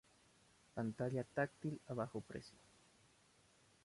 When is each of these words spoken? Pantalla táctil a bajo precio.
Pantalla 0.73 1.21
táctil 1.33 1.79
a 1.85 1.93
bajo 1.93 2.21
precio. 2.21 2.57